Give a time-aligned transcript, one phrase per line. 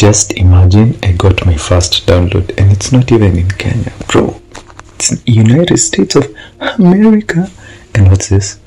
[0.00, 4.40] Just imagine I got my first download and it's not even in Kenya, bro.
[4.94, 7.50] It's United States of America.
[7.94, 8.58] And what's this?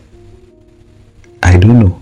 [1.41, 1.99] I don't know.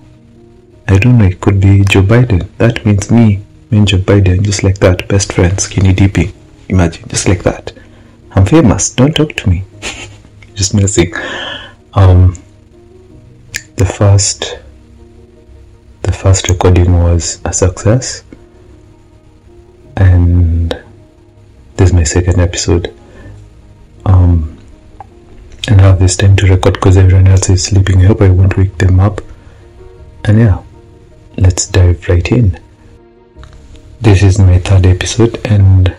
[0.89, 1.23] I don't know.
[1.23, 2.49] It could be Joe Biden.
[2.57, 6.33] That means me, me and Joe Biden, just like that, best friends, skinny DP.
[6.67, 7.71] Imagine, just like that.
[8.31, 8.93] I'm famous.
[8.93, 9.63] Don't talk to me.
[10.55, 11.13] just messing.
[11.93, 12.35] Um,
[13.77, 14.59] the first,
[16.01, 18.25] the first recording was a success
[20.01, 20.71] and
[21.75, 22.93] this is my second episode.
[24.05, 24.57] Um,
[25.67, 28.01] and I have this time to record because everyone else is sleeping.
[28.01, 29.21] I hope I won't wake them up.
[30.25, 30.63] And yeah,
[31.37, 32.59] let's dive right in.
[33.99, 35.95] This is my third episode, and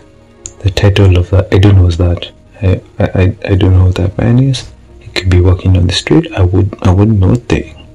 [0.59, 2.31] the title of that I don't know is that.
[2.61, 4.69] I, I, I don't know what that man is.
[4.99, 6.31] He could be walking on the street.
[6.33, 7.87] I would I wouldn't know thing.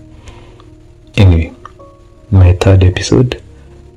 [1.16, 1.54] Anyway,
[2.30, 3.42] my third episode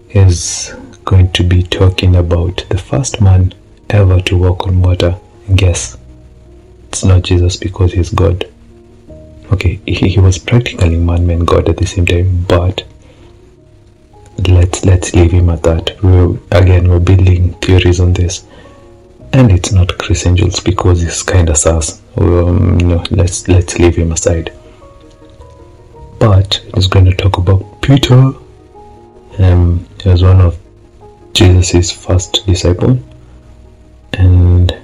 [0.09, 0.73] is
[1.11, 3.53] going to be talking about the first man
[3.89, 5.13] ever to walk on water.
[5.53, 5.97] Guess,
[6.87, 8.49] it's not Jesus because he's God.
[9.51, 12.85] Okay, he, he was practically man and God at the same time, but
[14.47, 16.01] let's let's leave him at that.
[16.01, 18.45] We're, again, we're building theories on this,
[19.33, 22.01] and it's not Criss Angels because he's kind of sus.
[22.15, 24.53] Um, no, let's let's leave him aside.
[26.19, 28.31] But he's going to talk about Peter.
[29.39, 30.57] Um, he was one of
[31.33, 32.99] Jesus' first disciple,
[34.13, 34.75] and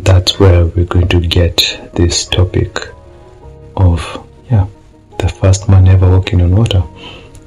[0.00, 2.78] that's where we're going to get this topic
[3.76, 4.66] of yeah,
[5.18, 6.82] the first man ever walking on water.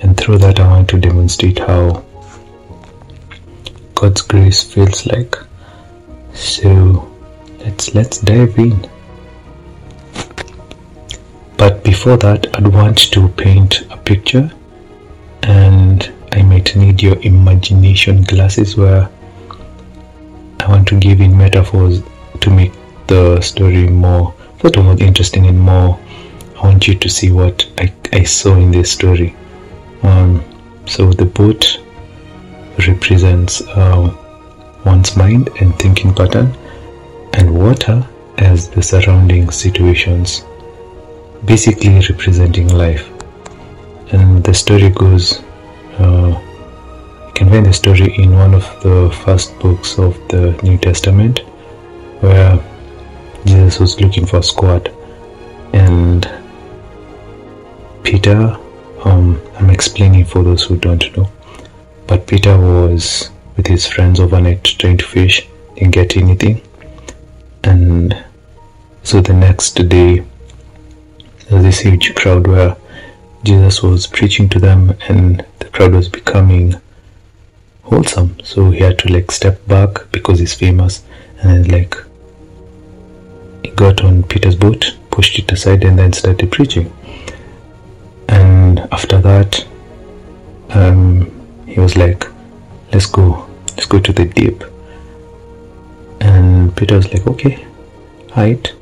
[0.01, 2.03] And through that, I want to demonstrate how
[3.95, 5.35] God's grace feels like.
[6.33, 7.11] So
[7.59, 8.89] let's let's dive in.
[11.57, 14.51] But before that, I'd want to paint a picture
[16.73, 19.09] Need your imagination glasses where
[20.59, 22.01] I want to give in metaphors
[22.39, 22.71] to make
[23.07, 25.99] the story more, sort of interesting and more.
[26.57, 29.35] I want you to see what I, I saw in this story.
[30.03, 30.43] Um,
[30.85, 31.79] so the boat
[32.87, 34.15] represents uh,
[34.85, 36.55] one's mind and thinking pattern,
[37.33, 38.07] and water
[38.37, 40.45] as the surrounding situations,
[41.45, 43.09] basically representing life.
[44.13, 45.41] And the story goes
[45.97, 46.41] uh,
[47.49, 51.39] find the story in one of the first books of the New Testament
[52.21, 52.59] where
[53.45, 54.93] Jesus was looking for a squad.
[55.73, 56.29] And
[58.03, 58.57] Peter
[59.05, 61.29] um, I'm explaining for those who don't know
[62.07, 65.47] but Peter was with his friends overnight trying to fish
[65.81, 66.61] didn't get anything.
[67.63, 68.23] And
[69.03, 72.77] so the next day there was this huge crowd where
[73.43, 76.75] Jesus was preaching to them and the crowd was becoming
[77.91, 78.35] wholesome.
[78.43, 81.03] So he had to like step back because he's famous
[81.39, 81.95] and then like
[83.63, 86.91] he got on Peter's boat, pushed it aside and then started preaching.
[88.29, 89.65] And after that
[90.69, 91.29] um,
[91.67, 92.25] he was like,
[92.93, 94.63] Let's go, let's go to the deep.
[96.19, 97.65] And Peter was like, Okay,
[98.31, 98.73] height.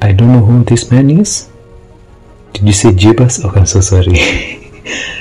[0.00, 1.48] I don't know who this man is
[2.52, 3.44] did you say Jebus?
[3.44, 4.12] Oh, I'm so sorry.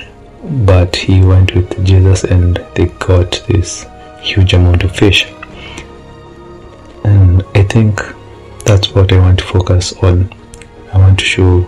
[0.51, 3.85] but he went with Jesus and they caught this
[4.19, 5.25] huge amount of fish.
[7.03, 8.01] And I think
[8.65, 10.31] that's what I want to focus on.
[10.93, 11.61] I want to show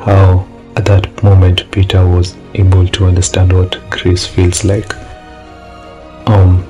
[0.00, 4.94] how at that moment Peter was able to understand what grace feels like.
[6.26, 6.64] Um,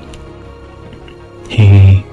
[1.47, 2.03] he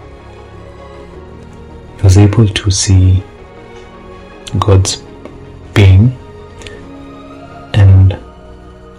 [2.03, 3.25] was able to see
[4.59, 5.03] God's
[5.75, 6.17] being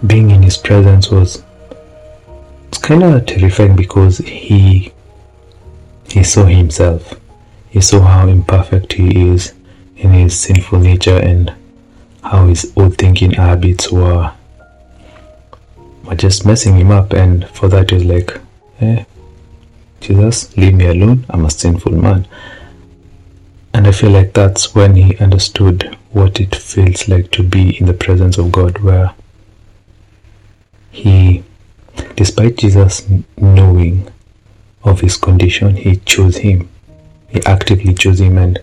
[0.06, 1.42] being in his presence was
[2.68, 4.92] it's kind of terrifying because he
[6.08, 7.18] he saw himself.
[7.70, 9.52] He saw how imperfect he is
[9.96, 11.52] in his sinful nature and
[12.22, 14.32] how his old thinking habits were
[16.04, 17.12] were just messing him up.
[17.12, 18.40] And for that he was like
[18.80, 19.04] eh,
[20.00, 21.26] jesus leave me alone.
[21.30, 22.26] I'm a sinful man.
[23.74, 27.86] And I feel like that's when he understood what it feels like to be in
[27.86, 29.14] the presence of God, where
[30.98, 31.44] he,
[32.16, 33.06] despite Jesus
[33.36, 34.10] knowing
[34.82, 36.68] of his condition, he chose him.
[37.28, 38.36] He actively chose him.
[38.36, 38.58] And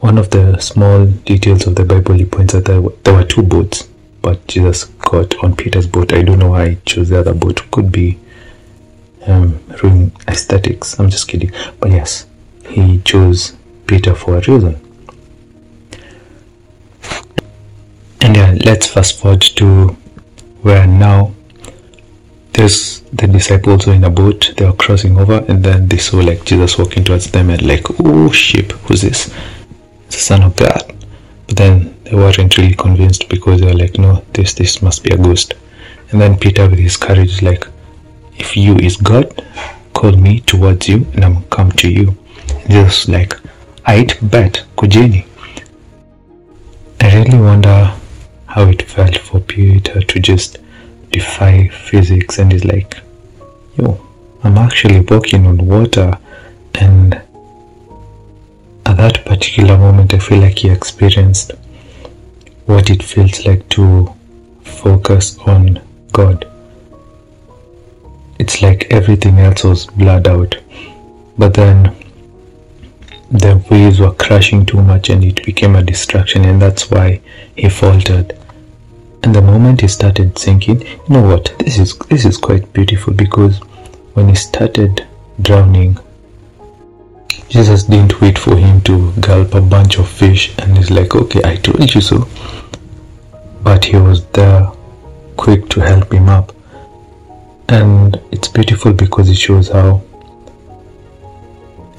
[0.00, 3.42] one of the small details of the Bible, he points out that there were two
[3.42, 3.88] boats,
[4.22, 6.12] but Jesus got on Peter's boat.
[6.12, 7.68] I don't know why he chose the other boat.
[7.72, 8.18] Could be
[9.26, 9.60] um,
[10.28, 11.00] aesthetics.
[11.00, 11.50] I'm just kidding.
[11.80, 12.26] But yes,
[12.68, 13.56] he chose
[13.88, 14.80] Peter for a reason.
[18.20, 19.96] And yeah, let's fast forward to
[20.66, 21.32] where now
[22.54, 26.16] there's the disciples were in a boat, they were crossing over, and then they saw
[26.16, 29.32] like Jesus walking towards them and like, oh ship, who's this?
[30.06, 30.82] It's the Son of God.
[31.46, 35.14] But then they weren't really convinced because they were like, no, this this must be
[35.14, 35.54] a ghost.
[36.10, 37.64] And then Peter with his courage is like,
[38.36, 39.44] if you is God,
[39.94, 42.16] call me towards you and I'm come to you.
[42.48, 43.38] And Jesus like,
[43.84, 45.26] I'd bet, kujeni.
[47.00, 47.95] I really wonder
[48.56, 50.56] how it felt for Peter to just
[51.10, 52.96] defy physics and is like,
[53.76, 54.00] yo,
[54.42, 56.18] I'm actually walking on water.
[56.72, 57.20] And
[58.86, 61.52] at that particular moment, I feel like he experienced
[62.64, 64.10] what it feels like to
[64.64, 65.82] focus on
[66.12, 66.50] God.
[68.38, 70.56] It's like everything else was blurred out.
[71.36, 71.94] But then
[73.30, 77.20] the waves were crashing too much and it became a distraction and that's why
[77.54, 78.32] he faltered
[79.26, 81.52] and the moment he started sinking you know what?
[81.58, 83.58] This is this is quite beautiful because
[84.14, 85.04] when he started
[85.42, 85.98] drowning
[87.48, 91.42] jesus didn't wait for him to gulp a bunch of fish and he's like okay
[91.44, 92.26] i told you so.
[93.62, 94.70] But he was there
[95.36, 96.52] quick to help him up.
[97.68, 100.02] And it's beautiful because it shows how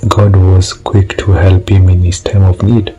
[0.07, 2.95] God was quick to help him in his time of need.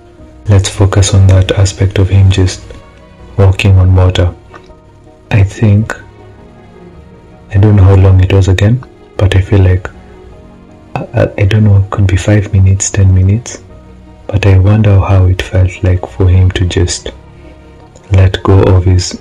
[0.50, 2.60] Let's focus on that aspect of him just
[3.38, 4.34] walking on water.
[5.30, 5.94] I think,
[7.50, 8.84] I don't know how long it was again,
[9.16, 9.88] but I feel like,
[10.94, 13.62] I, I don't know, could be five minutes, ten minutes,
[14.26, 17.10] but I wonder how it felt like for him to just
[18.12, 19.20] let go of his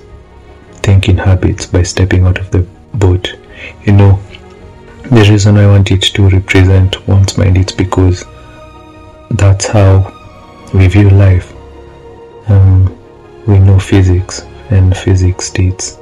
[0.76, 3.34] thinking habits by stepping out of the boat.
[3.84, 4.20] You know,
[5.02, 8.24] the reason I want it to represent one's mind is because
[9.30, 10.12] that's how
[10.74, 11.52] we view life.
[13.48, 15.98] We know physics, and physics states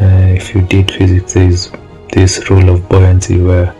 [0.00, 1.70] uh, if you did physics, there is
[2.10, 3.74] this rule of buoyancy where,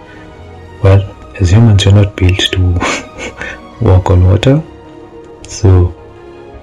[0.82, 1.00] well,
[1.40, 2.60] as humans, we're not built to
[3.80, 4.62] walk on water.
[5.48, 5.94] So,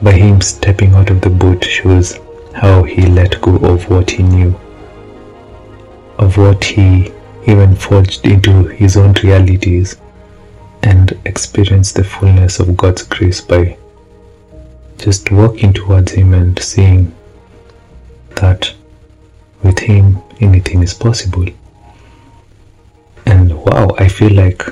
[0.03, 2.19] by him stepping out of the boat shows
[2.53, 4.53] how he let go of what he knew,
[6.19, 7.11] of what he
[7.47, 9.97] even forged into his own realities
[10.83, 13.75] and experienced the fullness of God's grace by
[14.97, 17.13] just walking towards Him and seeing
[18.35, 18.73] that
[19.63, 21.45] with Him anything is possible.
[23.25, 24.63] And wow, I feel like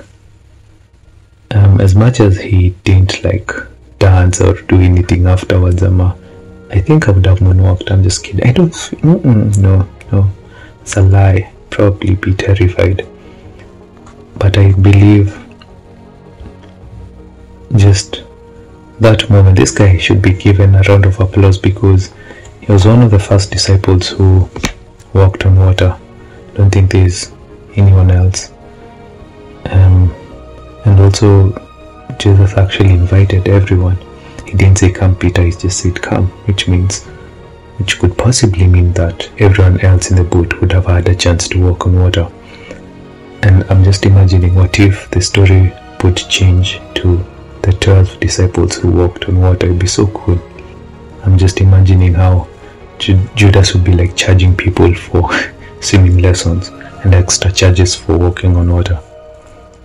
[1.52, 3.52] um, as much as he didn't like
[4.00, 6.02] dance or do anything afterwards, um,
[6.70, 7.92] I think I would have moonwalked.
[7.92, 8.48] I'm just kidding.
[8.48, 9.04] I don't.
[9.04, 10.32] no, no,
[10.82, 13.08] it's a lie probably be terrified.
[14.38, 15.38] But I believe
[17.76, 18.24] just
[19.00, 22.14] that moment, this guy should be given a round of applause because
[22.62, 24.50] he was one of the first disciples who
[25.14, 25.98] walked on water.
[26.56, 27.32] Don't think there's
[27.76, 28.52] anyone else.
[29.66, 30.14] Um,
[30.86, 31.52] and also,
[32.18, 33.98] Jesus actually invited everyone.
[34.46, 37.04] He didn't say, Come, Peter, he just said, Come, which means
[37.78, 41.48] which could possibly mean that everyone else in the boat would have had a chance
[41.50, 42.32] to walk on water.
[43.42, 47.26] And I'm just imagining what if the story would change to
[47.66, 49.66] the 12 disciples who walked on water.
[49.66, 50.40] It'd be so cool.
[51.24, 52.48] I'm just imagining how
[53.00, 55.28] Judas would be like charging people for
[55.82, 56.68] swimming lessons
[57.04, 59.00] and extra charges for walking on water.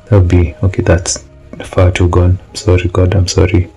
[0.06, 0.82] That would be okay.
[0.82, 1.24] That's
[1.64, 2.38] far too gone.
[2.50, 3.14] I'm sorry, God.
[3.14, 3.70] I'm sorry.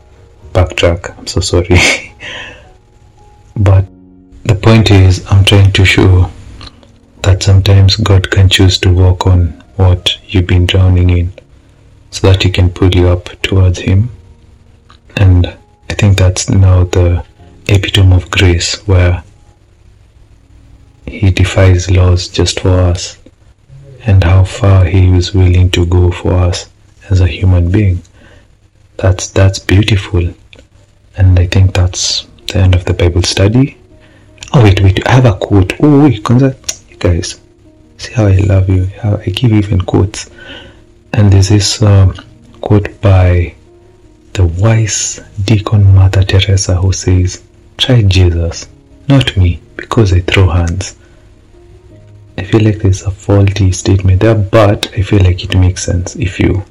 [0.51, 1.17] Backtrack.
[1.17, 1.77] I'm so sorry.
[3.55, 3.85] but
[4.43, 6.29] the point is, I'm trying to show
[7.21, 11.31] that sometimes God can choose to walk on what you've been drowning in
[12.13, 14.09] so that He can pull you up towards Him.
[15.17, 15.47] And
[15.89, 17.25] I think that's now the
[17.67, 19.23] epitome of grace where
[21.07, 23.17] He defies laws just for us
[24.05, 26.69] and how far He is willing to go for us
[27.09, 28.03] as a human being.
[28.97, 30.33] That's that's beautiful.
[31.17, 33.77] And I think that's the end of the Bible study.
[34.53, 35.73] Oh wait, wait, I have a quote.
[35.81, 37.39] Oh wait, you guys,
[37.97, 38.85] see how I love you.
[39.01, 40.29] How I give even quotes.
[41.13, 42.13] And this um,
[42.61, 43.55] quote by
[44.33, 47.43] the wise deacon Mother Teresa who says,
[47.77, 48.67] "Try Jesus,
[49.07, 50.95] not me, because I throw hands."
[52.37, 56.15] I feel like there's a faulty statement there, but I feel like it makes sense
[56.15, 56.63] if you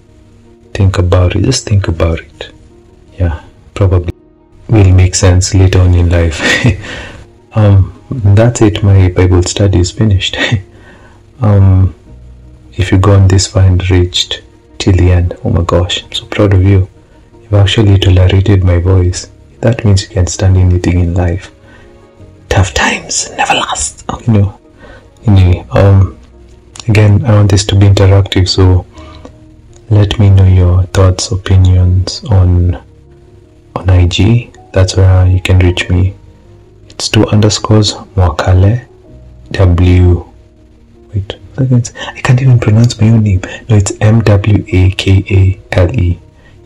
[0.74, 1.44] think about it.
[1.44, 2.50] Just think about it.
[3.18, 3.42] Yeah,
[3.74, 4.12] probably
[4.68, 6.40] will make sense later on in life.
[7.54, 10.36] um, that's it my bible study is finished
[11.40, 11.94] um,
[12.74, 14.42] if you've gone this far and reached
[14.78, 16.88] till the end oh my gosh i'm so proud of you
[17.42, 21.52] you've actually tolerated my voice that means you can stand anything in life
[22.48, 24.60] tough times never last you know
[25.26, 26.18] anyway um
[26.88, 28.86] again, I want this to be interactive, so
[29.90, 32.82] let me know your thoughts, opinions on
[33.76, 34.56] on IG.
[34.72, 36.14] That's where you can reach me.
[36.88, 38.86] It's two underscores Mwakale
[39.52, 40.24] W.
[41.14, 43.40] Wait, I can't even pronounce my own name.
[43.68, 46.18] No, it's M W A K A L E.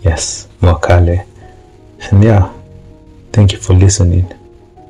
[0.02, 1.26] Yes, Mwakale.
[2.10, 2.52] And yeah,
[3.32, 4.32] thank you for listening.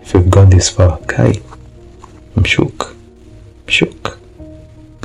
[0.02, 1.34] If you've gone this far, Kai,
[2.36, 2.90] I'm shook.
[2.90, 4.15] I'm shook.